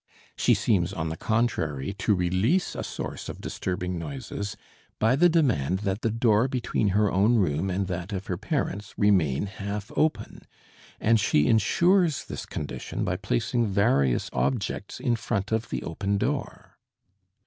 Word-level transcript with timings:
She 0.35 0.55
seems 0.55 0.93
on 0.93 1.09
the 1.09 1.15
contrary 1.15 1.93
to 1.99 2.15
release 2.15 2.73
a 2.73 2.83
source 2.83 3.29
of 3.29 3.39
disturbing 3.39 3.99
noises 3.99 4.57
by 4.97 5.15
the 5.15 5.29
demand 5.29 5.81
that 5.85 6.01
the 6.01 6.09
door 6.09 6.47
between 6.47 6.87
her 6.97 7.11
own 7.11 7.35
room 7.35 7.69
and 7.69 7.85
that 7.85 8.11
of 8.11 8.25
her 8.25 8.35
parents 8.35 8.95
remain 8.97 9.45
half 9.45 9.91
open, 9.95 10.47
and 10.99 11.19
she 11.19 11.45
insures 11.45 12.25
this 12.25 12.47
condition 12.47 13.03
by 13.05 13.15
placing 13.15 13.67
various 13.67 14.27
objects 14.33 14.99
in 14.99 15.15
front 15.15 15.51
of 15.51 15.69
the 15.69 15.83
open 15.83 16.17
door. 16.17 16.79